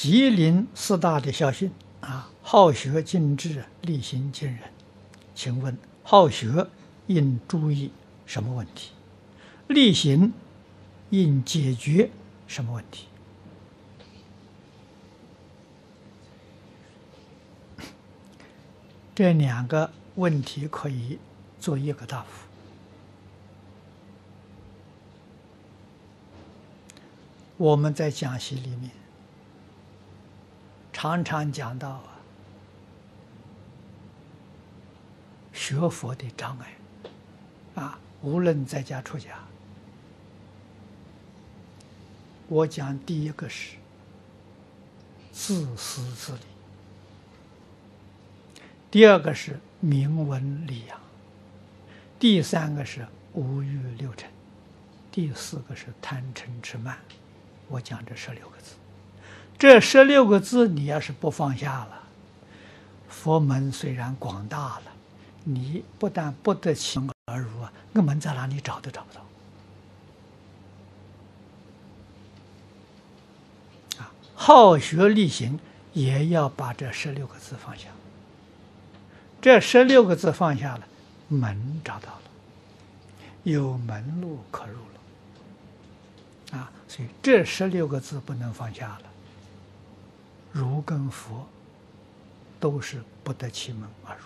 [0.00, 1.72] 吉林四大的校训
[2.02, 4.60] 啊，好学敬智，力行敬人。
[5.34, 6.68] 请问好学
[7.08, 7.90] 应注意
[8.24, 8.92] 什么问题？
[9.66, 10.32] 力行
[11.10, 12.10] 应解决
[12.46, 13.08] 什么问题？
[19.16, 21.18] 这两个问题可以
[21.58, 22.46] 做一个答复。
[27.56, 28.92] 我们在讲习里面
[31.00, 32.18] 常常讲到啊，
[35.52, 36.74] 学佛的障碍
[37.76, 39.38] 啊，无论在家出家，
[42.48, 43.76] 我讲第一个是
[45.30, 46.40] 自私自利，
[48.90, 51.00] 第二个是名闻利养，
[52.18, 54.28] 第三个是五欲六尘，
[55.12, 56.98] 第四个是贪嗔痴慢。
[57.68, 58.74] 我讲这十六个字，
[59.58, 62.04] 这十六个字你要是不放下了，
[63.08, 64.82] 佛门虽然广大了，
[65.42, 69.20] 你不但不得其门而入啊，那门在哪里找都找不到。
[74.04, 75.58] 啊，好学力行
[75.92, 77.88] 也要把这十六个字放下，
[79.40, 80.86] 这十六个字放下了，
[81.26, 82.22] 门找到了，
[83.42, 86.58] 有门路可入了。
[86.60, 89.02] 啊，所以这十六个字不能放下了。
[90.58, 91.46] 儒跟佛
[92.58, 94.22] 都是不得其门而入。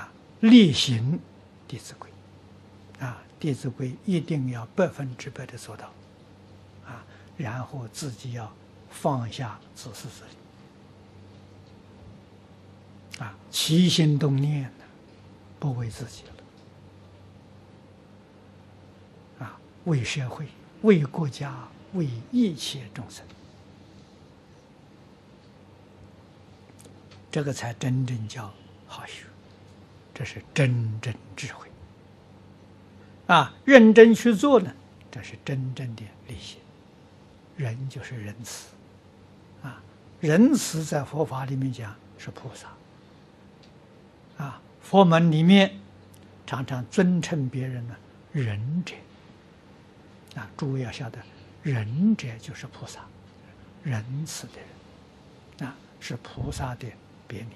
[0.00, 0.08] 啊，
[0.40, 1.14] 力行
[1.66, 2.08] 《弟子规》，
[3.04, 5.90] 啊，《弟子规》一定要百分之百的做到。
[6.86, 7.04] 啊，
[7.36, 8.52] 然后自己要
[8.88, 10.22] 放下自私自
[13.18, 13.24] 利。
[13.24, 14.84] 啊，起心动念呢，
[15.58, 16.30] 不为自己了。
[19.84, 20.48] 为社会、
[20.80, 23.24] 为国家、为一切众生，
[27.30, 28.52] 这个才真正叫
[28.86, 29.24] 好学，
[30.12, 31.68] 这是真正智慧。
[33.26, 34.72] 啊，认真去做呢，
[35.10, 36.58] 这是真正的力行。
[37.56, 38.66] 人就是仁慈，
[39.62, 39.80] 啊，
[40.20, 42.68] 仁慈在佛法里面讲是菩萨。
[44.44, 45.78] 啊，佛门里面
[46.44, 47.96] 常常尊称别人呢，
[48.32, 48.94] 仁者。
[50.34, 51.18] 啊，诸位要晓得，
[51.64, 53.00] 仁者就是菩萨，
[53.82, 54.52] 仁慈的
[55.58, 56.86] 人，啊，是菩萨的
[57.26, 57.52] 别名。